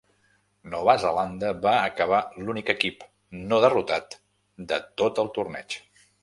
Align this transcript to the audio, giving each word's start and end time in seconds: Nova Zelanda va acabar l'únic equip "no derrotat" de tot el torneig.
Nova 0.75 0.93
Zelanda 1.01 1.51
va 1.65 1.73
acabar 1.89 2.21
l'únic 2.47 2.71
equip 2.75 3.05
"no 3.53 3.61
derrotat" 3.67 4.17
de 4.73 4.81
tot 5.03 5.23
el 5.27 5.31
torneig. 5.39 5.79